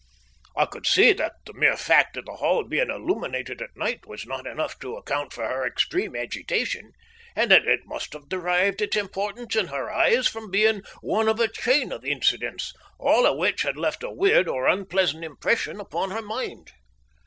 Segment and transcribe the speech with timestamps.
[0.57, 4.25] I could see that the mere fact of the Hall being illuminated at night was
[4.25, 6.93] not enough to account for her extreme agitation,
[7.35, 11.39] and that it must have derived its importance in her eyes from being one in
[11.39, 16.09] a chain of incidents, all of which had left a weird or unpleasant impression upon
[16.09, 16.71] her mind.